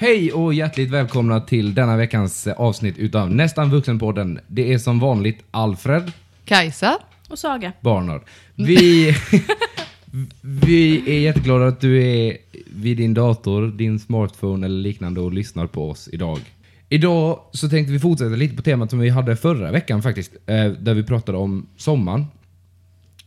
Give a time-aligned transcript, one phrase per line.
[0.00, 4.40] Hej och hjärtligt välkomna till denna veckans avsnitt utav Nästan Vuxenpodden.
[4.46, 6.12] Det är som vanligt Alfred
[6.44, 6.98] Kajsa?
[7.28, 7.72] Och Saga.
[7.80, 8.22] Barnard.
[8.54, 9.14] Vi,
[10.40, 12.36] vi är jätteglada att du är
[12.74, 16.38] vid din dator, din smartphone eller liknande och lyssnar på oss idag.
[16.88, 20.66] Idag så tänkte vi fortsätta lite på temat som vi hade förra veckan faktiskt, eh,
[20.66, 22.26] där vi pratade om sommaren.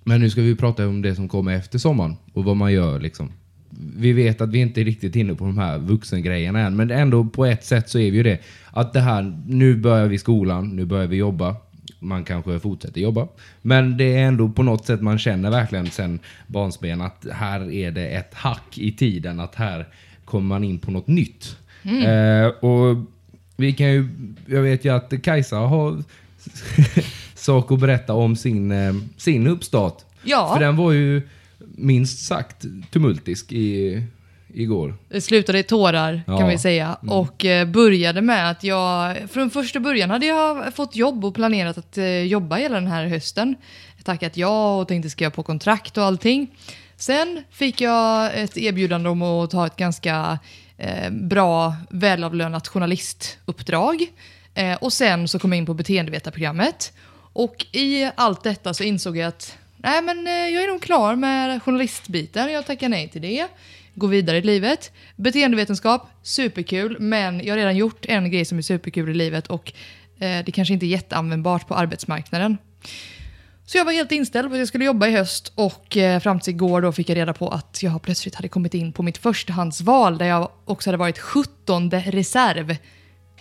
[0.03, 2.99] Men nu ska vi prata om det som kommer efter sommaren och vad man gör
[2.99, 3.31] liksom.
[3.95, 7.25] Vi vet att vi inte är riktigt inne på de här vuxengrejerna än, men ändå
[7.25, 8.39] på ett sätt så är vi ju det.
[8.71, 11.55] Att det här, nu börjar vi skolan, nu börjar vi jobba.
[11.99, 13.27] Man kanske fortsätter jobba.
[13.61, 17.91] Men det är ändå på något sätt man känner verkligen sen barnsben att här är
[17.91, 19.87] det ett hack i tiden, att här
[20.25, 21.57] kommer man in på något nytt.
[21.83, 22.97] Eh, och
[23.57, 24.07] vi kan ju,
[24.45, 26.03] jag vet ju att Kajsa har
[27.35, 29.97] sak att berätta om sin, eh, sin uppstart.
[30.23, 30.51] Ja.
[30.53, 31.21] För den var ju
[31.77, 34.03] minst sagt tumultisk i,
[34.53, 34.95] igår.
[35.09, 36.37] Det slutade i tårar Ja.
[36.37, 36.97] kan vi säga.
[37.07, 41.77] Och eh, började med att jag, från första början hade jag fått jobb och planerat
[41.77, 43.55] att eh, jobba hela den här hösten.
[44.03, 46.47] Tackat ja och tänkte skriva på kontrakt och allting.
[46.95, 50.39] Sen fick jag ett erbjudande om att ta ett ganska
[50.77, 54.07] eh, bra, välavlönat journalistuppdrag.
[54.53, 56.93] Eh, och sen så kom jag in på beteendevetarprogrammet.
[57.33, 61.15] Och i allt detta så insåg jag att nej men eh, jag är nog klar
[61.15, 62.51] med journalistbiten.
[62.51, 63.47] Jag tackar nej till det.
[63.95, 64.91] Går vidare i livet.
[65.15, 66.97] Beteendevetenskap, superkul.
[66.99, 69.73] Men jag har redan gjort en grej som är superkul i livet och
[70.19, 72.57] eh, det kanske inte är jätteanvändbart på arbetsmarknaden.
[73.65, 76.39] Så jag var helt inställd på att jag skulle jobba i höst och eh, fram
[76.39, 79.17] till igår då fick jag reda på att jag plötsligt hade kommit in på mitt
[79.17, 82.75] förstahandsval där jag också hade varit 17 reserv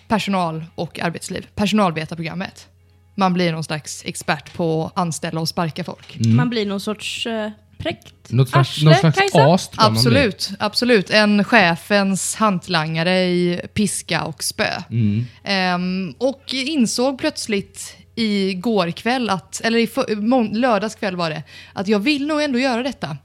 [0.09, 2.69] personal och arbetsliv, personalvetarprogrammet.
[3.21, 6.17] Man blir någon slags expert på att anställa och sparka folk.
[6.19, 8.15] Man blir någon sorts uh, präkt.
[8.29, 9.45] Något slags, Arsle, något slags Kajsa?
[9.45, 9.93] as tror jag.
[9.93, 11.11] Absolut, absolut.
[11.11, 14.83] En chefens hantlangare i piska och spö.
[14.91, 15.27] Mm.
[15.45, 21.43] Ehm, och insåg plötsligt i går kväll, att, eller i för, lördags kväll var det,
[21.73, 23.17] att jag vill nog ändå göra detta.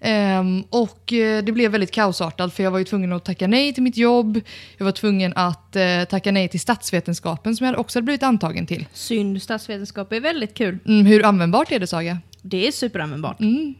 [0.00, 3.72] Ehm, och eh, det blev väldigt kaosartat för jag var ju tvungen att tacka nej
[3.72, 4.40] till mitt jobb.
[4.76, 8.66] Jag var tvungen att eh, tacka nej till statsvetenskapen som jag också hade blivit antagen
[8.66, 8.86] till.
[8.92, 10.78] Synd, statsvetenskap är väldigt kul.
[10.86, 12.18] Mm, hur användbart är det Saga?
[12.42, 13.40] Det är superanvändbart.
[13.40, 13.74] Mm.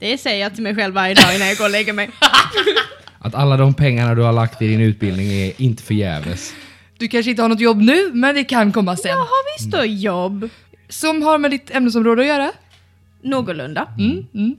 [0.00, 2.10] Det säger jag till mig själv varje dag innan jag går och lägger mig.
[3.18, 6.54] Att alla de pengarna du har lagt i din utbildning är inte förgäves.
[6.98, 9.10] Du kanske inte har något jobb nu, men det kan komma sen.
[9.10, 10.48] Jag har visst då jobb.
[10.88, 12.52] Som har med ditt ämnesområde att göra?
[13.22, 13.88] Någorlunda.
[13.98, 14.56] Mm, mm.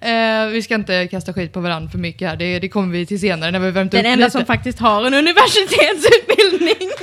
[0.00, 3.06] Eh, vi ska inte kasta skit på varandra för mycket här, det, det kommer vi
[3.06, 4.30] till senare när vi värmt Den upp enda lite.
[4.30, 6.90] som faktiskt har en universitetsutbildning.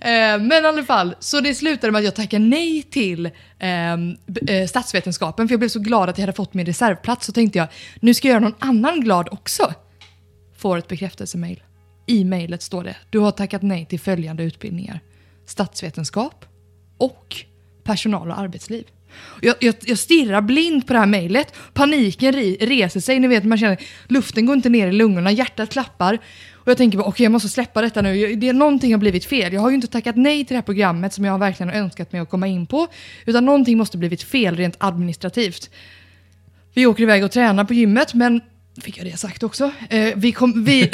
[0.00, 4.16] Eh, men i alla fall, så det slutade med att jag tackade nej till ehm,
[4.48, 7.26] eh, statsvetenskapen för jag blev så glad att jag hade fått min reservplats.
[7.26, 7.68] Så tänkte jag,
[8.00, 9.74] nu ska jag göra någon annan glad också.
[10.58, 11.62] Får ett bekräftelsemail.
[12.06, 15.00] I mejlet står det, du har tackat nej till följande utbildningar.
[15.46, 16.44] Statsvetenskap
[16.98, 17.36] och
[17.84, 18.84] personal och arbetsliv.
[19.40, 21.54] Jag, jag, jag stirrar blint på det här mejlet.
[21.72, 23.18] Paniken ri, reser sig.
[23.18, 23.76] Ni vet, man känner
[24.08, 26.18] luften går inte ner i lungorna, hjärtat klappar.
[26.54, 28.16] Och jag tänker bara, okej jag måste släppa detta nu.
[28.16, 29.52] Jag- Det, någonting har blivit fel.
[29.52, 32.12] Jag har ju inte tackat nej till det här programmet som jag verkligen har önskat
[32.12, 32.86] mig att komma in på.
[33.26, 35.70] Utan någonting måste blivit fel rent administrativt.
[36.74, 38.40] Vi åker iväg och tränar på gymmet, men
[38.80, 39.72] fick jag det sagt också?
[39.90, 40.80] Eh, vi, kom, vi,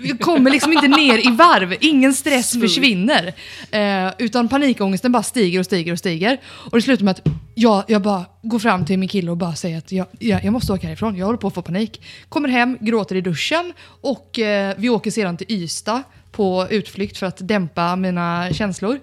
[0.00, 3.34] vi kommer liksom inte ner i varv, ingen stress försvinner.
[3.70, 6.40] Eh, utan panikångesten bara stiger och stiger och stiger.
[6.44, 9.54] Och det slutar med att jag, jag bara går fram till min kille och bara
[9.54, 12.02] säger att jag, jag, jag måste åka härifrån, jag håller på att få panik.
[12.28, 17.26] Kommer hem, gråter i duschen och eh, vi åker sedan till Ystad på utflykt för
[17.26, 18.98] att dämpa mina känslor.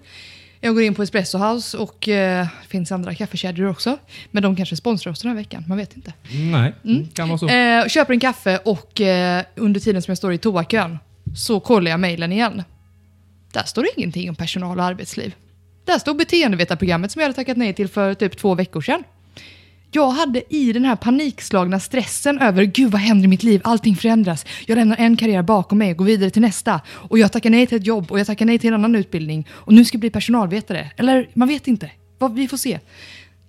[0.62, 3.97] Jag går in på Espresso House och eh, det finns andra kaffekedjor också.
[4.31, 6.14] Men de kanske sponsrar oss den här veckan, man vet inte.
[6.52, 6.74] Nej,
[7.14, 7.47] kan vara så.
[7.47, 11.00] Eh, köper en kaffe och eh, under tiden som jag står i toakön
[11.36, 12.64] så kollar jag mejlen igen.
[13.53, 15.36] Där står det ingenting om personal och arbetsliv.
[15.86, 19.03] Där står beteendevetarprogrammet som jag hade tackat nej till för typ två veckor sedan.
[19.92, 23.96] Jag hade i den här panikslagna stressen över gud vad händer i mitt liv, allting
[23.96, 24.46] förändras.
[24.66, 26.82] Jag lämnar en karriär bakom mig och går vidare till nästa.
[26.90, 29.47] Och jag tackar nej till ett jobb och jag tackar nej till en annan utbildning.
[29.52, 30.91] Och nu ska jag bli personalvetare.
[30.97, 31.91] Eller man vet inte.
[32.18, 32.80] Vad- Vi får se.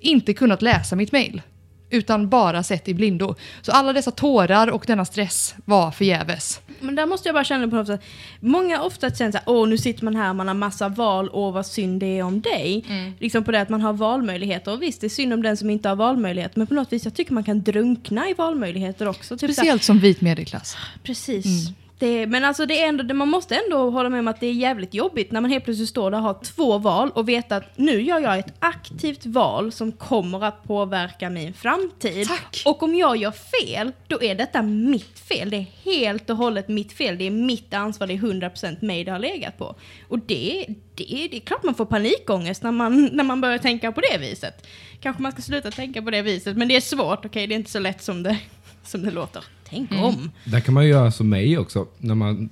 [0.00, 1.42] Inte kunnat läsa mitt mail.
[1.90, 3.34] Utan bara sett i blindo.
[3.62, 6.60] Så alla dessa tårar och denna stress var förgäves.
[6.80, 8.02] Men där måste jag bara känna på något sätt.
[8.40, 11.66] Många ofta känner såhär, åh nu sitter man här, man har massa val, åh vad
[11.66, 12.84] synd det är om dig.
[13.18, 14.72] Liksom på det att man har valmöjligheter.
[14.72, 16.58] Och visst, det är synd om den som inte har valmöjligheter.
[16.58, 19.36] Men på något vis, jag tycker man kan drunkna i valmöjligheter också.
[19.36, 20.76] Typ Speciellt som vit medelklass.
[21.02, 21.70] precis.
[22.00, 24.52] Det, men alltså det är ändå, man måste ändå hålla med om att det är
[24.52, 27.78] jävligt jobbigt när man helt plötsligt står där och har två val och vet att
[27.78, 32.28] nu gör jag ett aktivt val som kommer att påverka min framtid.
[32.28, 32.62] Tack.
[32.64, 35.50] Och om jag gör fel, då är detta mitt fel.
[35.50, 37.18] Det är helt och hållet mitt fel.
[37.18, 39.74] Det är mitt ansvar, det är 100% mig det har legat på.
[40.08, 43.92] Och det, det, det är klart man får panikångest när man, när man börjar tänka
[43.92, 44.66] på det viset.
[45.00, 47.24] Kanske man ska sluta tänka på det viset, men det är svårt.
[47.24, 48.38] Okej, det är inte så lätt som det,
[48.84, 49.44] som det låter.
[49.70, 50.30] Tänk om.
[50.44, 51.86] Där kan man ju göra som mig också.
[51.98, 52.48] När man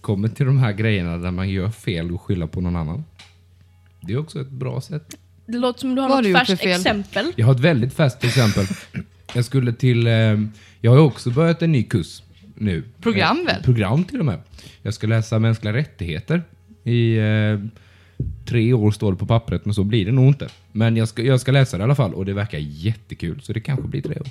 [0.00, 3.04] kommer till de här grejerna där man gör fel och skylla på någon annan.
[4.00, 5.16] Det är också ett bra sätt.
[5.46, 7.32] Det låter som du har Vad något du färskt exempel.
[7.36, 8.66] Jag har ett väldigt färskt exempel.
[9.34, 10.06] Jag skulle till...
[10.06, 10.40] Eh,
[10.80, 12.22] jag har också börjat en ny kurs
[12.54, 12.82] nu.
[13.00, 13.62] Program Eh, väl?
[13.62, 14.38] Program till och med.
[14.82, 16.42] Jag ska läsa mänskliga rättigheter
[16.84, 17.58] i eh,
[18.44, 20.48] tre år står det på pappret, men så blir det nog inte.
[20.72, 23.52] Men jag ska, jag ska läsa det i alla fall och det verkar jättekul, så
[23.52, 24.28] det kanske blir tre år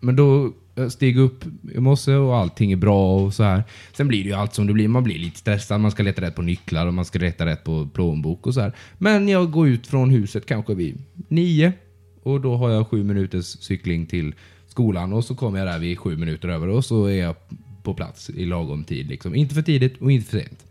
[0.00, 1.44] men då jag steg upp
[1.74, 3.62] i morse och allting är bra och så här.
[3.92, 4.88] Sen blir det ju allt som det blir.
[4.88, 7.64] Man blir lite stressad, man ska leta rätt på nycklar och man ska leta rätt
[7.64, 8.72] på plånbok och så här.
[8.98, 10.98] Men jag går ut från huset kanske vid
[11.28, 11.72] nio
[12.22, 14.34] och då har jag sju minuters cykling till
[14.66, 17.36] skolan och så kommer jag där vid sju minuter över och så är jag
[17.82, 19.08] på plats i lagom tid.
[19.08, 19.34] Liksom.
[19.34, 20.66] Inte för tidigt och inte för sent.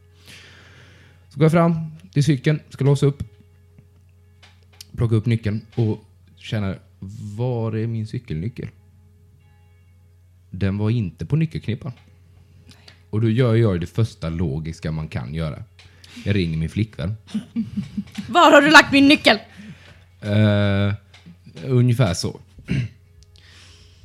[1.30, 1.74] Så går jag fram
[2.14, 3.24] till cykeln, ska låsa upp,
[4.98, 6.04] plocka upp nyckeln och
[6.36, 6.80] känner,
[7.38, 8.68] var är min cykelnyckel?
[10.50, 11.92] Den var inte på nyckelknippan.
[13.10, 15.64] Och då gör jag det första logiska man kan göra.
[16.26, 17.16] Jag ringer min flickvän.
[18.30, 19.38] Var har du lagt min nyckel?
[20.22, 20.94] Eh,
[21.66, 22.40] ungefär så.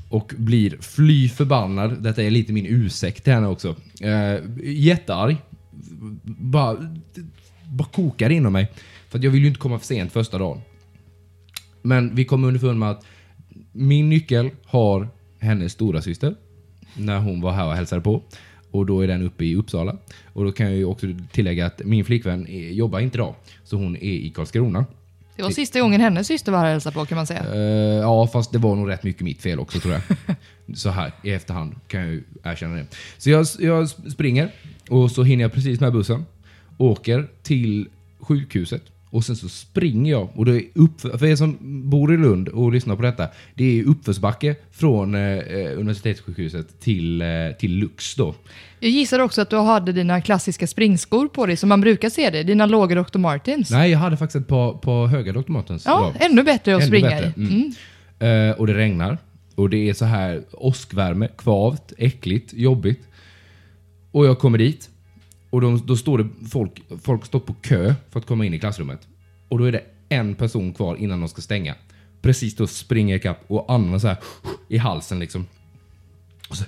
[0.09, 2.03] Och blir fly förbannad.
[2.03, 3.77] Detta är lite min ursäkt till henne också.
[4.05, 5.37] Uh, jättearg.
[6.23, 6.97] Bara,
[7.71, 8.73] bara kokar inom mig.
[9.09, 10.61] För att jag vill ju inte komma för sent första dagen.
[11.83, 13.05] Men vi kom underfund med att
[13.73, 15.09] min nyckel har
[15.45, 16.35] hennes stora syster
[16.95, 18.23] när hon var här och hälsade på.
[18.71, 19.97] Och då är den uppe i Uppsala.
[20.33, 23.35] Och då kan jag ju också tillägga att min flickvän är, jobbar inte idag.
[23.65, 24.85] Så hon är i Karlskrona.
[25.37, 27.55] Det var sista gången hennes syster var här och hälsade på kan man säga.
[27.55, 30.03] Eh, ja, fast det var nog rätt mycket mitt fel också tror jag.
[30.77, 32.87] så här i efterhand kan jag ju erkänna det.
[33.19, 34.51] Så jag, jag springer
[34.89, 36.25] och så hinner jag precis med bussen.
[36.79, 37.89] Åker till
[38.21, 38.83] sjukhuset
[39.15, 40.29] och sen så springer jag.
[40.35, 41.59] Och det är upp, för er som
[41.91, 43.29] bor i Lund och lyssnar på detta.
[43.55, 45.21] Det är uppförsbacke från eh,
[45.77, 47.27] universitetssjukhuset till, eh,
[47.59, 48.35] till Lux då.
[48.81, 52.31] Jag gissar också att du hade dina klassiska springskor på dig som man brukar se
[52.31, 53.19] det, dina låga Dr.
[53.19, 53.71] Martens.
[53.71, 55.53] Nej, jag hade faktiskt ett par, par höga Dr.
[55.53, 55.83] Martens.
[55.87, 56.31] Ja, idag.
[56.31, 57.41] ännu bättre att Ännu springa bättre, i.
[57.41, 57.73] mm.
[58.19, 58.51] Mm.
[58.51, 59.19] Eh, och det regnar.
[59.55, 63.03] Och det är så här åskvärme, kvavt, äckligt, jobbigt.
[64.11, 64.91] Och jag kommer dit.
[65.55, 68.59] Och de, då står det folk, folk står på kö för att komma in i
[68.59, 69.09] klassrummet.
[69.49, 71.75] Och då är det en person kvar innan de ska stänga.
[72.23, 74.17] Precis då springer jag ikapp och andas så här
[74.69, 75.47] i halsen liksom.
[76.49, 76.65] Och så,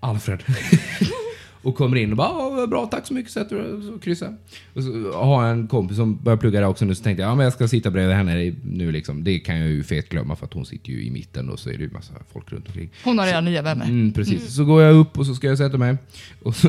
[0.00, 0.42] Alfred.
[1.64, 4.34] och kommer in och bara "Ja, bra, tack så mycket, sätter du så kryssa.
[4.74, 7.30] Och så har jag en kompis som börjar plugga där också nu så tänkte jag
[7.30, 9.24] ja, men jag ska sitta bredvid henne nu liksom.
[9.24, 11.70] Det kan jag ju fet glömma för att hon sitter ju i mitten och så
[11.70, 12.90] är det ju massa folk runt omkring.
[13.04, 13.84] Hon har redan nya vänner.
[13.84, 14.54] Mm, precis.
[14.54, 15.96] Så går jag upp och så ska jag sätta mig.
[16.42, 16.68] Och så,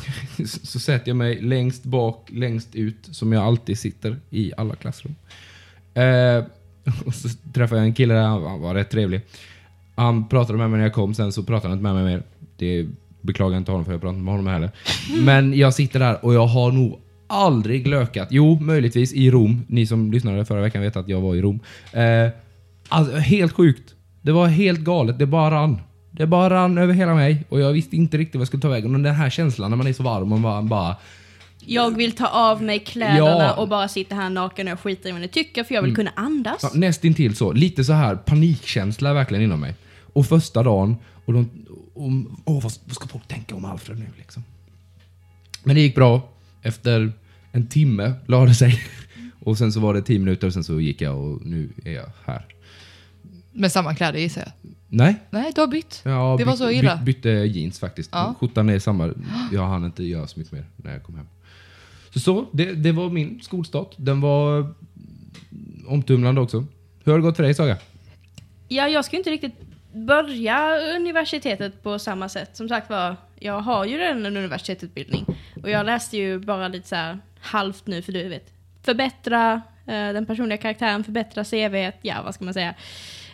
[0.62, 5.14] så sätter jag mig längst bak, längst ut, som jag alltid sitter i alla klassrum.
[5.94, 6.44] Eh,
[7.06, 9.20] och så träffade jag en kille där, han var rätt trevlig.
[9.94, 12.22] Han pratade med mig när jag kom, sen så pratade han inte med mig mer.
[12.56, 12.88] Det
[13.22, 14.70] beklagar inte honom för jag pratar inte med honom heller.
[15.18, 18.28] Men jag sitter där och jag har nog aldrig glökat.
[18.30, 19.64] Jo, möjligtvis i Rom.
[19.68, 21.60] Ni som lyssnade förra veckan vet att jag var i Rom.
[21.92, 22.28] Eh,
[22.88, 23.94] alltså, helt sjukt.
[24.22, 25.18] Det var helt galet.
[25.18, 25.78] Det bara rann.
[26.10, 28.68] Det bara rann över hela mig och jag visste inte riktigt vad jag skulle ta
[28.68, 28.94] vägen.
[28.94, 30.96] Och den här känslan när man är så varm och man bara...
[31.66, 33.52] Jag vill ta av mig kläderna Ja.
[33.52, 36.10] och bara sitta här naken och skiter i vad ni tycker för jag vill kunna
[36.16, 36.58] andas.
[36.62, 37.52] Ja, nästintill så.
[37.52, 39.74] Lite så här panikkänsla verkligen inom mig.
[40.20, 41.50] Och första dagen, och de...
[41.94, 42.10] Och,
[42.44, 44.44] åh, vad, vad ska folk tänka om Alfred nu liksom?
[45.64, 46.28] Men det gick bra.
[46.62, 47.12] Efter
[47.52, 48.80] en timme lade sig.
[49.40, 51.92] Och sen så var det tio minuter och sen så gick jag och nu är
[51.92, 52.46] jag här.
[53.52, 54.52] Med samma kläder gissar jag.
[54.88, 56.00] Nej, Nej, du har bytt.
[56.04, 56.96] jag Det var byt- så illa.
[56.96, 58.10] Byt, bytte jeans faktiskt.
[58.12, 58.34] Ja.
[58.40, 59.14] Skjortan är samma.
[59.52, 61.26] Jag hann inte göra så mycket mer när jag kom hem.
[62.10, 63.94] Så, så det, det var min skolstart.
[63.96, 64.74] Den var
[65.86, 66.66] omtumlande också.
[67.04, 67.76] Hur har det gått för dig Saga?
[68.68, 69.54] Ja, jag ska ju inte riktigt
[69.92, 72.56] börja universitetet på samma sätt.
[72.56, 75.26] Som sagt var, jag har ju redan en universitetsutbildning.
[75.62, 78.52] Och jag läste ju bara lite så här halvt nu, för du vet.
[78.82, 82.74] Förbättra eh, den personliga karaktären, förbättra CV, ja vad ska man säga.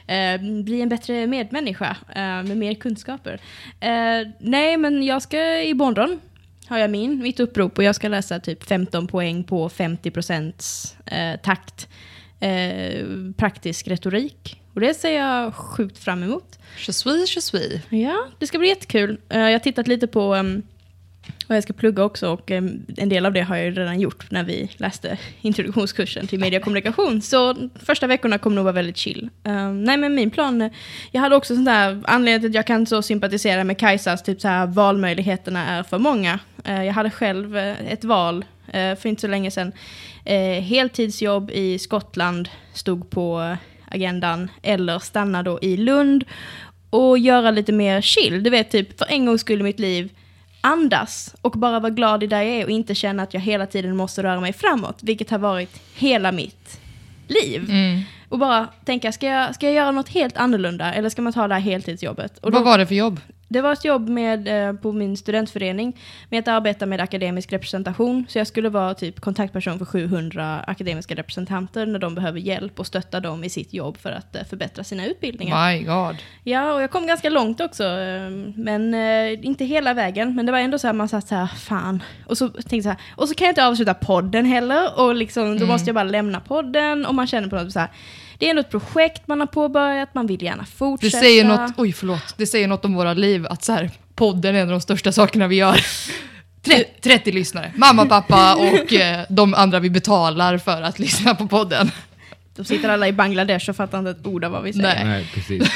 [0.06, 3.40] Eh, bli en bättre medmänniska eh, med mer kunskaper.
[3.80, 6.20] Eh, nej, men jag ska i morgon
[6.68, 10.96] har jag min, mitt upprop och jag ska läsa typ 15 poäng på 50 procents
[11.06, 11.88] eh, takt
[12.40, 14.60] eh, praktisk retorik.
[14.74, 16.58] Och det ser jag sjukt fram emot.
[16.86, 17.80] Je suis, je suis.
[17.88, 19.18] Ja, det ska bli jättekul.
[19.28, 20.62] Eh, jag har tittat lite på um,
[21.46, 24.00] vad jag ska plugga också och um, en del av det har jag ju redan
[24.00, 27.22] gjort när vi läste introduktionskursen till mediekommunikation.
[27.22, 29.28] Så första veckorna kommer nog vara väldigt chill.
[29.44, 30.72] Um, nej men min plan, eh,
[31.10, 34.40] jag hade också sån där anledning till att jag kan så sympatisera med Kajsas, typ
[34.40, 36.38] så här valmöjligheterna är för många.
[36.68, 39.72] Uh, jag hade själv ett val för inte så länge sedan.
[40.62, 43.56] heltidsjobb i Skottland stod på
[43.88, 46.24] agendan eller stanna då i Lund
[46.90, 48.42] och göra lite mer chill.
[48.42, 50.10] Du vet, typ för en gång skulle mitt liv
[50.60, 53.66] andas och bara vara glad i där jag är och inte känna att jag hela
[53.66, 56.80] tiden måste röra mig framåt, vilket har varit hela mitt
[57.28, 57.64] liv.
[57.70, 58.00] Mm.
[58.28, 61.48] Och bara tänka, ska jag, ska jag göra något helt annorlunda eller ska man ta
[61.48, 62.38] det här heltidsjobbet?
[62.38, 63.20] Och Vad då- var det för jobb?
[63.48, 65.96] Det var ett jobb med, eh, på min studentförening
[66.30, 68.26] med att arbeta med akademisk representation.
[68.28, 72.86] Så jag skulle vara typ kontaktperson för 700 akademiska representanter när de behöver hjälp och
[72.86, 75.72] stötta dem i sitt jobb för att eh, förbättra sina utbildningar.
[75.72, 76.16] My God.
[76.44, 77.84] Ja, och jag kom ganska långt också.
[77.84, 80.34] eh, Men eh, inte hela vägen.
[80.36, 82.02] Men det var ändå så här, man satt så här, fan.
[82.26, 85.00] Och så tänkte jag så här, och så kan jag inte avsluta podden heller.
[85.00, 87.06] Och liksom, då måste jag bara lämna podden.
[87.06, 87.88] Och man känner på något så här,
[88.38, 91.18] det är ändå ett projekt man har påbörjat, man vill gärna Det fortsätta.
[91.18, 94.58] säger något, oj förlåt, det säger något om våra liv att så här, podden är
[94.60, 95.80] en av de största sakerna vi gör.
[96.62, 101.48] 30, 30 lyssnare, mamma, pappa och eh, de andra vi betalar för att lyssna på
[101.48, 101.90] podden.
[102.56, 104.94] De sitter alla i Bangladesh och fattar inte ett ord av vad vi säger.
[104.94, 105.04] Nej.
[105.04, 105.68] Nej, precis.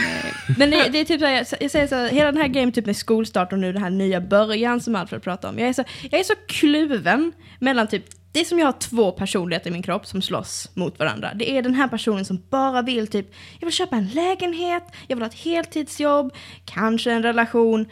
[0.59, 2.49] Men det, det är typ så här, jag, jag säger så här, hela den här
[2.49, 5.59] grejen typ med skolstart och nu den här nya början som Alfred pratar om.
[5.59, 9.12] Jag är, så, jag är så kluven mellan typ, det är som jag har två
[9.12, 11.30] personligheter i min kropp som slåss mot varandra.
[11.34, 15.16] Det är den här personen som bara vill typ, jag vill köpa en lägenhet, jag
[15.16, 16.34] vill ha ett heltidsjobb,
[16.64, 17.87] kanske en relation.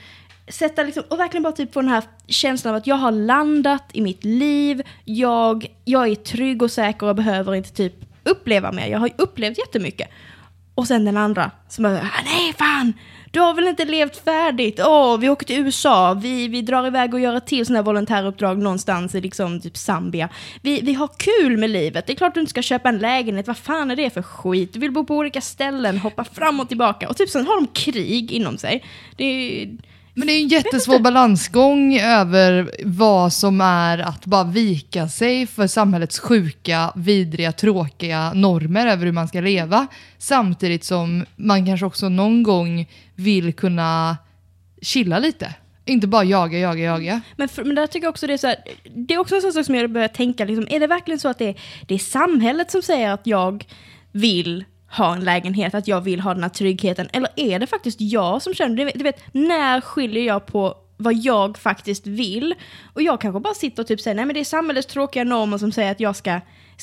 [0.49, 3.85] Sätta liksom, och verkligen bara typ få den här känslan av att jag har landat
[3.93, 8.87] i mitt liv, jag, jag är trygg och säker och behöver inte typ uppleva mer.
[8.87, 10.09] Jag har ju upplevt jättemycket.
[10.75, 12.93] Och sen den andra som bara, ah, nej fan,
[13.31, 14.81] du har väl inte levt färdigt?
[14.85, 17.85] Åh, vi åker till USA, vi, vi drar iväg och gör ett till sådana här
[17.85, 20.29] volontäruppdrag någonstans i liksom typ Zambia.
[20.63, 23.47] Vi, vi har kul med livet, det är klart du inte ska köpa en lägenhet,
[23.47, 24.73] vad fan är det för skit?
[24.73, 27.09] Du vill bo på olika ställen, hoppa fram och tillbaka.
[27.09, 28.85] Och typ sen har de krig inom sig.
[29.17, 29.69] Det är,
[30.19, 35.67] men det är en jättesvår balansgång över vad som är att bara vika sig för
[35.67, 39.87] samhällets sjuka, vidriga, tråkiga normer över hur man ska leva.
[40.19, 44.17] Samtidigt som man kanske också någon gång vill kunna
[44.83, 45.55] chilla lite.
[45.85, 47.13] Inte bara jaga, jaga, jaga.
[47.13, 47.23] Mm.
[47.37, 48.57] Men, för, men där tycker jag också det är så här,
[48.95, 51.29] det är också en sån sak som jag börjar tänka, liksom, är det verkligen så
[51.29, 53.65] att det är, det är samhället som säger att jag
[54.13, 58.01] vill ha en lägenhet, att jag vill ha den här tryggheten, eller är det faktiskt
[58.01, 62.55] jag som känner, du vet, du vet när skiljer jag på vad jag faktiskt vill?
[62.95, 65.59] Och jag kanske bara sitter och typ säger, nej men det är samhällets tråkiga normer
[65.59, 66.41] som säger att jag ska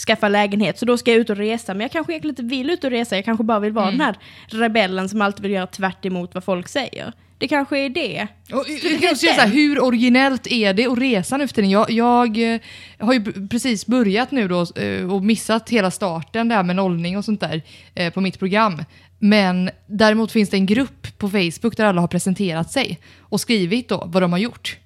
[0.07, 1.73] skaffa lägenhet, så då ska jag ut och resa.
[1.73, 4.01] Men jag kanske egentligen inte vill ut och resa, jag kanske bara vill vara den
[4.01, 4.15] här
[4.47, 7.13] rebellen som alltid vill göra tvärt emot vad folk säger.
[7.37, 8.27] Det kanske är det.
[8.53, 8.65] Och,
[9.01, 11.69] kan säga så här, hur originellt är det att resa nu för tiden?
[11.69, 12.59] Jag, jag eh,
[12.99, 17.25] har ju precis börjat nu då eh, och missat hela starten där med nollning och
[17.25, 17.61] sånt där
[17.95, 18.83] eh, på mitt program.
[19.19, 23.89] Men däremot finns det en grupp på Facebook där alla har presenterat sig och skrivit
[23.89, 24.77] då vad de har gjort.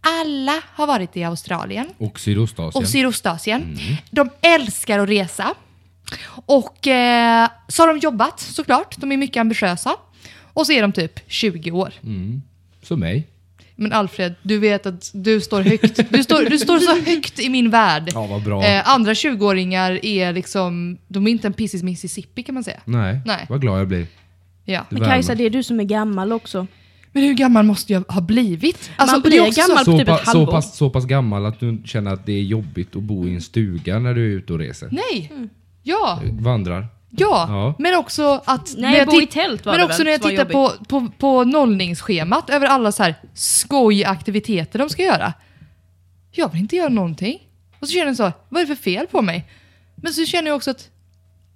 [0.00, 2.82] Alla har varit i Australien Och Sydostasien.
[2.82, 3.78] och Sydostasien.
[4.10, 5.54] De älskar att resa.
[6.46, 9.96] Och eh, så har de jobbat såklart, de är mycket ambitiösa.
[10.52, 11.92] Och så är de typ 20 år.
[12.04, 12.42] mm.
[12.82, 13.26] Som mig.
[13.76, 16.00] Men Alfred, du vet att du står högt.
[16.10, 18.10] Du står, du står så högt i min värld.
[18.14, 18.64] Ja, vad bra.
[18.64, 22.80] Eh, andra 20-åringar är liksom, de är inte en piss i Mississippi kan man säga.
[22.84, 23.20] Nej.
[23.26, 23.46] Nej.
[23.48, 24.06] vad glad jag blir.
[24.64, 24.86] Ja.
[24.90, 25.08] Det Men.
[25.08, 26.66] Kajsa, det är du som är gammal också.
[27.12, 28.90] Men hur gammal måste jag ha blivit?
[28.96, 29.84] Alltså, Man blir också- gammal.
[29.84, 30.52] på Så, typ ett pa- så, halvår.
[30.52, 33.40] pass, så pass gammal att du känner att det är jobbigt att bo i en
[33.40, 34.88] stuga när du är ute och reser.
[34.92, 35.32] Nej.
[35.82, 36.20] Ja.
[36.32, 36.86] Vandrar.
[37.16, 37.46] Ja.
[37.48, 37.74] Ja.
[37.78, 38.74] men också att...
[38.76, 40.72] Nej, när jag bo i tält var Men det också väl, när jag tittar på,
[40.88, 45.32] på, på nollningsschemat över alla så här skojaktiviteter de ska göra.
[46.32, 47.38] Jag vill inte göra någonting.
[47.80, 49.50] Och så känner jag så, vad är det för fel på mig?
[49.96, 50.88] Men så känner jag också att,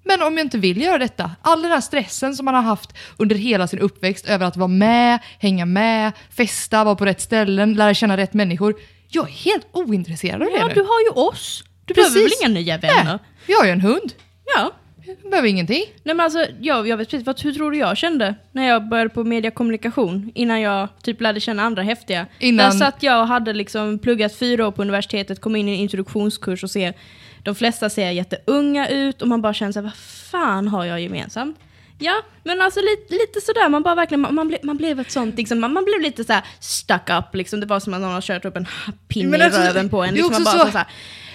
[0.05, 2.93] men om jag inte vill göra detta, all den här stressen som man har haft
[3.17, 7.75] under hela sin uppväxt över att vara med, hänga med, festa, vara på rätt ställen,
[7.75, 8.75] lära känna rätt människor.
[9.09, 10.75] Jag är helt ointresserad av Ja, det nu.
[10.75, 11.65] du har ju oss.
[11.85, 12.15] Du Precis.
[12.15, 13.05] behöver väl inga nya vänner?
[13.05, 14.13] Nej, jag har ju en hund.
[14.57, 14.73] Ja.
[15.07, 15.83] Jag behöver ingenting.
[16.03, 18.89] Nej men alltså, jag, jag vet precis, vad, hur tror du jag kände när jag
[18.89, 20.31] började på mediekommunikation?
[20.35, 22.27] Innan jag typ lärde känna andra häftiga.
[22.39, 25.73] Innan- Där satt jag och hade liksom pluggat fyra år på universitetet, kom in i
[25.73, 26.95] en introduktionskurs och ser,
[27.43, 29.95] de flesta ser jätteunga ut och man bara känner såhär, vad
[30.31, 31.59] fan har jag gemensamt?
[31.99, 35.11] Ja, men alltså lite, lite sådär, man bara verkligen, man, man, blev, man blev ett
[35.11, 37.61] sånt, liksom, man, man blev lite såhär stuck up, liksom.
[37.61, 38.67] det var som att någon har kört upp en
[39.09, 40.15] pinne i alltså, röven på en.
[40.15, 40.85] det är Liksom, också man bara så- så...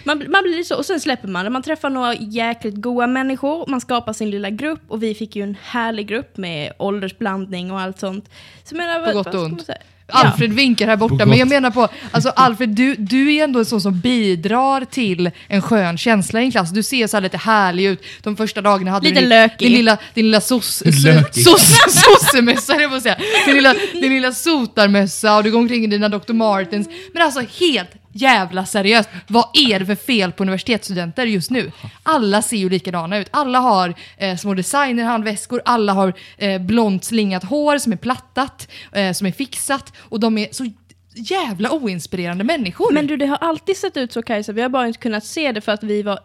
[0.04, 1.50] Man, man blir så, och sen släpper man det.
[1.52, 5.44] Man träffar några jäkligt goa människor, man skapar sin lilla grupp och vi fick ju
[5.44, 8.30] en härlig grupp med åldersblandning och allt sånt.
[8.64, 9.70] Så menar, På vad- gott och ont.
[10.14, 13.66] Alfred vinkar här borta, men jag menar på, alltså Alfred, du, du är ändå en
[13.66, 16.72] sån som bidrar till en skön känsla i en klass.
[16.72, 18.04] Du ser så här lite härlig ut.
[18.24, 21.44] De första dagarna hade Lite du din, din lilla, din lilla sos, Lökig.
[21.44, 23.18] sos, sossemössa, att säga.
[23.46, 26.34] Din lilla, din lilla sotarmössa och du går omkring i dina Dr.
[26.34, 26.90] Martens.
[27.14, 31.72] Men alltså helt jävla seriöst, vad är det för fel på universitetsstudenter just nu?
[32.04, 33.28] Alla ser ju likadana ut.
[33.32, 39.14] Alla har eh, små designerhandväskor, alla har eh, blont slingat hår som är plattat, eh,
[39.14, 40.72] som är fixat och de är så
[41.16, 42.94] jävla oinspirerande människor.
[42.94, 45.52] Men du, det har alltid sett ut så Kajsa, vi har bara inte kunnat se
[45.52, 46.20] det för att vi var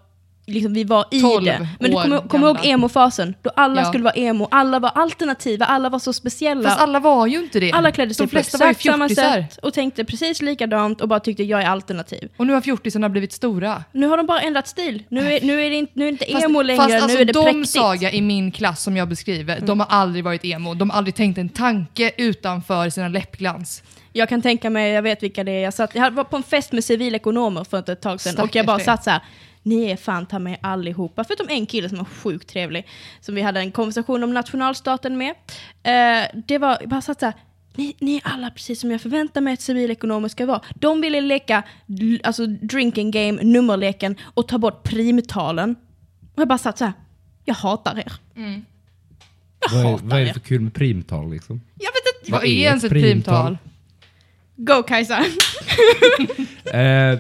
[0.49, 1.69] Liksom, vi var i 12 det.
[1.81, 3.35] Men du kommer kommer ihåg emo-fasen?
[3.43, 3.87] Då alla Ja.
[3.89, 6.69] skulle vara emo, alla var alternativa, alla var så speciella.
[6.69, 7.73] Fast alla var ju inte det.
[7.73, 11.43] alla klädde sig De på exakt samma sätt och tänkte precis likadant och bara tyckte
[11.43, 12.29] jag är alternativ.
[12.37, 13.85] Och nu har fjortisarna blivit stora.
[13.93, 15.03] Nu har de bara ändrat stil.
[15.09, 17.17] Nu är, nu är, det, inte, nu är det inte Fast- emo längre, fast alltså
[17.17, 17.69] nu är det de präktigt.
[17.71, 20.75] Saga i min klass som jag beskriver, de har aldrig varit emo.
[20.75, 23.83] De har aldrig tänkt en tanke utanför sina läppglans.
[24.13, 25.63] Jag kan tänka mig, jag vet vilka det är.
[25.63, 28.65] Jag, satt, jag var på en fest med civilekonomer för ett tag sedan och jag
[28.65, 29.21] Stackars bara satt så här.
[29.67, 32.87] Ni är fan ta mig allihopa, förutom en kille som var sjukt trevlig.
[33.21, 35.31] Som vi hade en konversation om nationalstaten med.
[35.83, 37.33] Eh, det var, bara så här.
[37.75, 40.61] Ni, ni är alla precis som jag förväntar mig att civilekonomer ska vara.
[40.75, 41.63] De ville leka
[42.25, 45.77] alltså drinking game, nummerleken och ta bort primtalen.
[46.35, 46.93] Och jag bara satt så här.
[47.45, 48.13] Jag hatar er.
[48.35, 50.33] Jag Vad är, hatar vad är det er.
[50.33, 51.61] för kul med primtal liksom?
[51.75, 52.33] Jag vet inte.
[52.33, 53.13] Vad Vad är ens ett ett primtal?
[53.47, 53.59] primtal?
[54.57, 55.25] Go Kajsa.
[56.73, 56.81] Eh,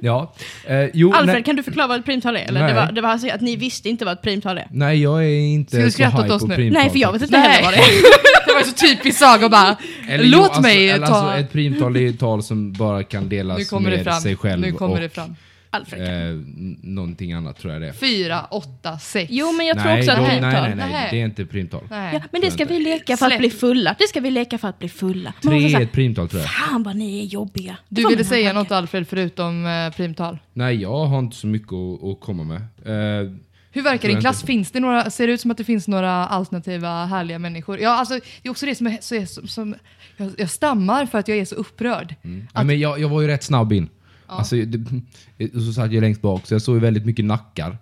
[0.00, 0.34] ja.
[0.66, 2.40] Eh, jo, Alfred, nej, kan du förklara vad ett primtal är?
[2.40, 2.60] Eller?
[2.60, 2.68] Nej.
[2.68, 4.66] Det var, det var alltså att ni visste inte vad ett primtal är.
[4.70, 6.54] nej, jag är Ska inte du så skratta åt high oss på nu?
[6.54, 6.82] primtal.
[6.82, 7.82] Nej, för jag vet inte heller vad det är.
[8.46, 9.76] Det var så typiskt Saga och bara,
[10.08, 11.14] Eller jo, låt alltså, mig eller ta...
[11.14, 14.20] Alltså, ett primtal är ett tal som bara kan nu delas kommer det med fram.
[14.20, 15.36] sig själv Nu kommer och det fram.
[15.76, 16.30] Alfred.
[16.30, 16.36] eh,
[16.82, 17.92] någonting annat tror jag det är.
[17.92, 19.32] Fyra, åtta, sex.
[19.32, 20.52] Jo, men jag tror nej, också att då- primtal...
[20.52, 21.84] nej, nej, nej, det är inte primtal.
[21.90, 22.14] Nej.
[22.14, 23.38] Ja, men det ska vi leka för att Släpp.
[23.40, 23.94] bli fulla.
[23.98, 25.32] Det ska vi leka för att bli fulla.
[25.42, 26.50] Man Tre är ett primtal tror jag.
[26.50, 27.76] Fan vad ni är jobbiga.
[27.88, 30.38] Du ville säga något Alfred förutom eh, primtal.
[30.52, 32.56] Nej, jag har inte så mycket att, att komma med.
[32.60, 33.32] Eh,
[33.72, 34.42] Hur verkar Tror din klass?
[34.42, 37.78] Finns det några, ser det ut som att det finns några alternativa härliga människor?
[37.78, 39.74] Ja, alltså, det är också det som, är, är, som, som
[40.16, 42.14] jag, jag stammar för att jag är så upprörd.
[42.54, 43.88] ja, men jag, jag var ju rätt snabb in.
[44.26, 47.78] Alltså, det, så satt jag längst bak, så jag såg väldigt mycket nackar.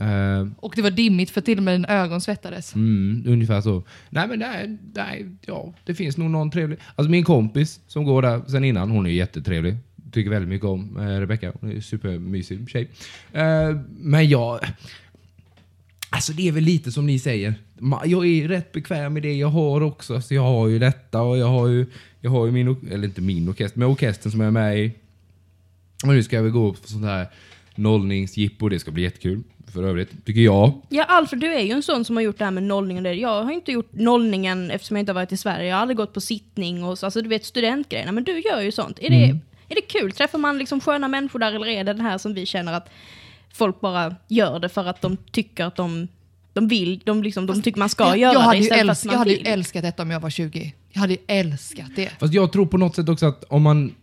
[0.00, 2.74] Eh, Och det var dimmigt för till och med dina ögon svettades.
[2.74, 3.82] Mm, ungefär så.
[4.10, 6.78] Nej men nej, nej, ja, det finns nog någon trevlig.
[6.94, 9.76] Alltså min kompis som går där sen innan, hon är jättetrevlig.
[10.12, 11.52] Tycker väldigt mycket om eh, Rebecca.
[11.60, 12.90] Hon är supermysig tjej.
[13.32, 14.60] Eh, men jag...
[16.10, 17.54] Alltså det är väl lite som ni säger.
[18.04, 20.20] Jag är rätt bekväm med det jag har också.
[20.20, 21.86] Så jag har ju detta och jag har ju,
[22.20, 24.92] jag har ju min, eller inte min orkester, men orkestern som jag är med i.
[26.02, 27.26] Och nu ska jag väl gå på sånt här
[27.74, 28.68] nollningsjippo.
[28.68, 30.82] Det ska bli jättekul för övrigt, tycker jag.
[30.88, 33.04] Ja, Alfred, du är ju en sån som har gjort det här med nollningen.
[33.04, 33.12] där.
[33.12, 35.68] Jag har inte gjort nollningen eftersom jag inte har varit i Sverige.
[35.68, 38.12] Jag har aldrig gått på sittning och så, alltså du vet studentgrejerna.
[38.12, 38.98] Men du gör ju sånt.
[39.00, 39.24] Är det,
[39.68, 40.12] är det kul?
[40.12, 42.88] Träffar man liksom sköna människor där eller är det den här som vi känner att
[43.52, 46.08] folk bara gör det för att de tycker att de,
[46.52, 49.06] de vill, de, liksom, de tycker man ska jag, göra jag hade det istället för
[49.06, 50.74] älsk, att jag man hade ju älskat detta om jag var 20.
[50.92, 52.10] Jag hade älskat det.
[52.20, 53.94] Fast jag tror på något sätt också att om man...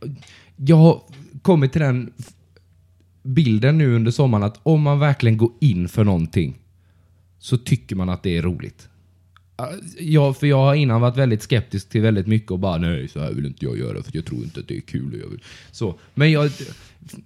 [0.55, 1.01] Jag har
[1.45, 2.11] kommit till den
[3.23, 6.57] bilden nu under sommaren att om man verkligen går in för någonting
[7.39, 8.89] så tycker man att det är roligt.
[9.99, 13.19] Ja, för jag har innan varit väldigt skeptisk till väldigt mycket och bara nej, så
[13.19, 15.19] här vill inte jag göra för jag tror inte att det är kul.
[15.23, 15.43] Jag vill.
[15.71, 16.51] Så, men jag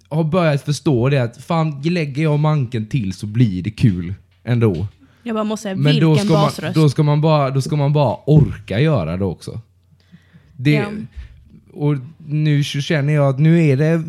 [0.08, 4.86] har börjat förstå det att fan, lägger jag manken till så blir det kul ändå.
[5.22, 6.74] Jag bara måste säga, Men vilken då ska, man, basröst.
[6.74, 9.60] då, ska man bara, då ska man bara orka göra det också.
[10.56, 10.90] Det, Ja.
[11.72, 11.94] Och
[12.26, 14.02] nu så känner jag att nu är det,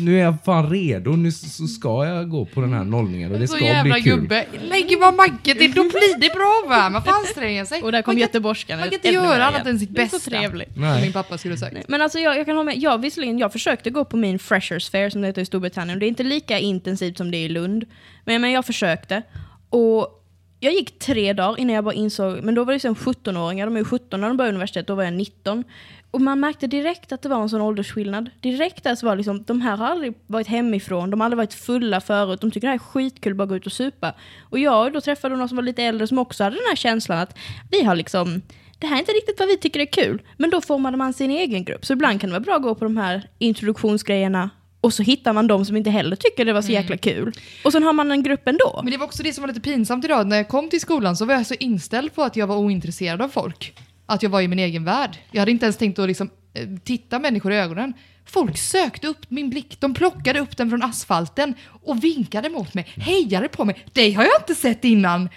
[0.00, 1.10] nu är jag fan redo.
[1.10, 4.02] Nu så ska jag gå på den här nollningen och det så ska jävla bli
[4.02, 4.20] kul.
[4.20, 4.46] gubbe.
[4.62, 6.90] Lägger man manken till, då blir det bra va?
[6.90, 7.82] Man får anstränga sig.
[7.82, 8.78] och där kom göteborgskan.
[8.80, 10.30] man kan inte göra annat än sitt Det är så bästa.
[10.30, 10.72] trevligt.
[10.72, 11.02] Som Nej.
[11.02, 11.72] min pappa skulle ha sagt.
[11.72, 14.38] Nej, Men alltså jag, jag kan hålla med, jag, visserligen, jag försökte gå på min
[14.38, 15.98] Freshers Fair som det heter i Storbritannien.
[15.98, 17.84] Det är inte lika intensivt som det är i Lund.
[18.24, 19.22] Men, men jag försökte.
[19.70, 20.20] Och
[20.60, 23.76] jag gick tre dagar innan jag bara insåg, men då var det liksom 17-åringar, de
[23.76, 25.64] är ju 17 när de börjar universitet, då var jag 19.
[26.10, 28.30] Och man märkte direkt att det var en sån åldersskillnad.
[28.40, 31.54] Direkt alltså var det liksom, de här har aldrig varit hemifrån, de har aldrig varit
[31.54, 34.14] fulla förut, de tycker det här är skitkul, bara gå ut och supa.
[34.40, 37.18] Och jag då träffade någon som var lite äldre som också hade den här känslan
[37.18, 37.38] att
[37.70, 38.42] vi har liksom
[38.78, 40.22] det här är inte riktigt vad vi tycker är kul.
[40.36, 41.86] Men då formade man sin egen grupp.
[41.86, 44.50] Så ibland kan det vara bra att gå på de här introduktionsgrejerna
[44.84, 47.32] och så hittar man de som inte heller tycker det var så jäkla kul.
[47.64, 48.80] Och sen har man en grupp ändå.
[48.82, 50.26] Men det var också det som var lite pinsamt idag.
[50.26, 53.22] När jag kom till skolan så var jag så inställd på att jag var ointresserad
[53.22, 53.78] av folk.
[54.06, 55.18] Att jag var i min egen värld.
[55.30, 57.94] Jag hade inte ens tänkt att liksom, eh, titta människor i ögonen.
[58.26, 62.86] Folk sökte upp min blick, de plockade upp den från asfalten och vinkade mot mig,
[62.96, 63.84] hejade på mig.
[63.92, 65.28] Det har jag inte sett innan.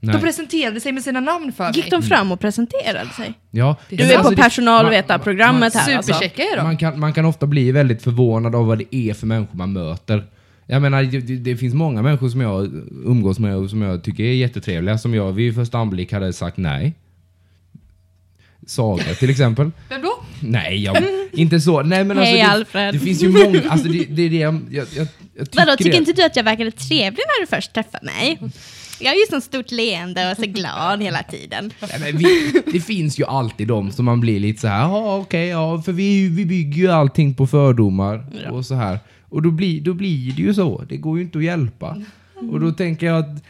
[0.00, 0.14] Nej.
[0.14, 2.00] De presenterade sig med sina namn för Gick mig.
[2.00, 3.32] de fram och presenterade sig?
[3.50, 6.12] Ja, Du är på personalvetarprogrammet här alltså.
[6.12, 6.62] Superchecka är de.
[6.62, 9.72] Man kan, man kan ofta bli väldigt förvånad av vad det är för människor man
[9.72, 10.24] möter.
[10.66, 12.64] Jag menar, det, det- finns många människor som jag
[13.04, 16.56] umgås med och som jag tycker är jättetrevliga, som jag vid första anblick hade sagt
[16.56, 16.94] nej.
[18.66, 19.70] Saga till exempel.
[19.88, 20.12] Vem då?
[20.40, 20.96] Nej, jag,
[21.32, 21.82] inte så.
[21.82, 22.94] Nej, men alltså, Hej, det, Alfred.
[22.94, 25.06] det finns ju många, alltså det, det är det jag, jag, jag,
[25.36, 25.96] jag tycker Vadå, tycker det.
[25.96, 28.38] inte du att jag verkade trevlig när du först träffade mig?
[29.00, 31.72] Jag är ju så stort leende och så glad hela tiden.
[31.80, 35.16] Nej, men vi, det finns ju alltid de som man blir lite så här, ja
[35.16, 38.50] okej, ja, för vi, vi bygger ju allting på fördomar Ja.
[38.50, 38.98] och så här.
[39.28, 41.96] Och då blir, då blir det ju så, det går ju inte att hjälpa.
[42.52, 43.42] Och då tänker jag att,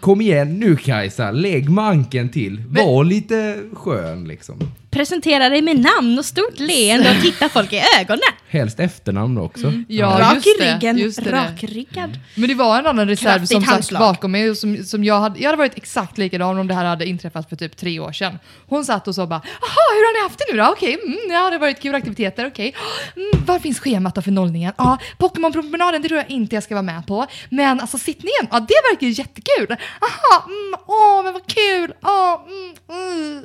[0.00, 4.58] kom igen nu Kajsa, lägg manken till, var lite skön liksom.
[4.94, 8.20] Presentera dig med namn och stort leende och titta folk i ögonen.
[8.48, 9.72] Helst efternamn också.
[9.88, 11.32] Ja, Rak just i ryggen, just det.
[11.32, 12.18] rakryggad.
[12.34, 14.00] Men det var en annan reserv Kraftigt som satt handslag.
[14.00, 16.84] bakom mig och som, som jag hade, jag hade varit exakt likadan om det här
[16.84, 18.38] hade inträffat för typ tre år sedan.
[18.66, 20.68] Hon satt och sa bara “Jaha, hur har ni haft det nu då?
[20.72, 22.74] Okej, mm, ja det har varit kul aktiviteter, okej.
[23.16, 24.72] Mm, var finns schemat då för nollningen?
[24.78, 27.26] Ja, Pokémon-promenaden det tror jag inte jag ska vara med på.
[27.50, 29.76] Men alltså sittningen, ja det verkar ju jättekul.
[30.00, 33.44] Aha, mm, åh men vad kul, åh, mm, mm.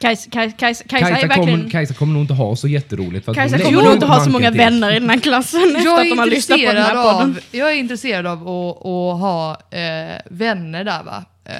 [0.00, 1.30] Kajsa, Kajsa, Kajsa, Kajsa verkligen...
[1.58, 3.24] kommer, Kajsa kommer nog inte ha så jätteroligt.
[3.24, 4.58] För att Kajsa hon kommer nog inte ha så många till.
[4.60, 6.96] vänner i den här klassen efter Jag att de har är lyssnat på den intresserad
[7.06, 7.30] här podden.
[7.30, 11.24] av, jag är intresserad av att, att ha eh, vänner där va.
[11.44, 11.54] Eh,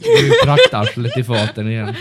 [0.00, 1.94] är praktarslet i farten igen.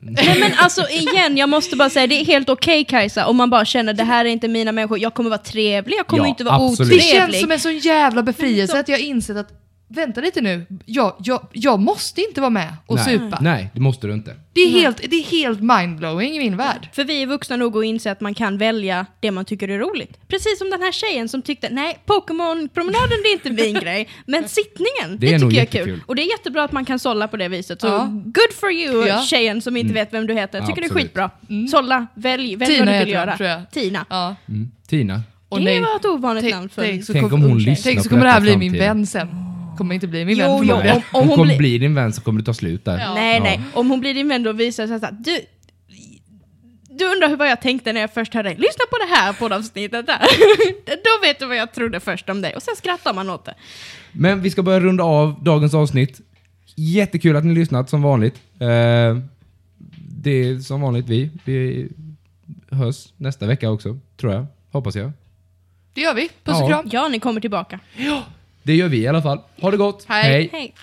[0.00, 3.50] Nej men alltså igen, jag måste bara säga, det är helt okej Kajsa om man
[3.50, 6.28] bara känner det här är inte mina människor, jag kommer vara trevlig, jag kommer Ja,
[6.28, 6.90] inte vara absolut.
[6.90, 7.12] Det otrevlig.
[7.34, 9.48] känns som en sån jävla befrielse Så- att jag insett att
[9.88, 13.38] vänta lite nu, jag, jag, jag måste inte vara med och nej, supa.
[13.40, 14.34] nej, det måste du inte.
[14.52, 16.88] Det, är helt, det är helt mindblowing i min värld.
[16.92, 19.78] För vi är vuxna nog att inse att man kan välja det man tycker är
[19.78, 20.18] roligt.
[20.28, 24.48] Precis som den här tjejen som tyckte, nej, Pokémon-promenaden det är inte min grej, men
[24.48, 26.00] sittningen, Det det, tycker jag är kul.
[26.06, 27.80] Och det är jättebra att man kan sålla på det viset.
[27.80, 28.08] Så Ja.
[28.24, 29.22] good for you, Ja.
[29.22, 30.58] tjejen som inte vet vem du heter.
[30.58, 31.30] Jag tycker det är skitbra.
[31.70, 33.36] Sålla, välj, välj Tina vad du vill göra.
[33.36, 33.70] tror jag.
[33.70, 34.06] Tina.
[34.10, 34.34] Ja.
[34.48, 34.70] Mm.
[34.88, 35.22] Tina?
[35.48, 38.02] Och det nej, var ett ovanligt namn för tänk så Tänk om hon lyssnar tänk
[38.02, 39.28] så kommer det här bli min vän sen.
[39.78, 42.12] Kommer inte bli min Jo, vän jo, om- Om, hon hon blir- blir din vän
[42.12, 42.98] så kommer du ta slut där.
[42.98, 43.14] Ja.
[43.14, 43.42] Nej, Ja.
[43.42, 43.60] nej.
[43.74, 45.40] Om hon blir din vän då visar det sig så att du,
[46.90, 48.56] du undrar hur vad jag tänkte när jag först hörde dig.
[48.58, 50.18] Lyssna på det här poddavsnittet där.
[50.86, 52.56] då vet du vad jag trodde först om dig.
[52.56, 53.54] Och sen skrattar man åt det.
[54.12, 56.20] Men vi ska börja runda av dagens avsnitt.
[56.76, 58.34] Jättekul att ni lyssnat som vanligt.
[58.60, 59.18] Eh,
[60.10, 61.30] det är som vanligt vi.
[61.44, 61.88] Vi
[62.70, 64.46] hörs nästa vecka också, tror jag.
[64.72, 65.12] Hoppas jag.
[65.92, 66.28] Det gör vi.
[66.44, 66.68] Puss och Ja.
[66.68, 66.88] kram.
[66.92, 67.80] Ja, ni kommer tillbaka.
[68.68, 69.40] Det gör vi i alla fall.
[69.60, 70.04] Ha det gott.
[70.08, 70.48] Hej.
[70.52, 70.74] Hej.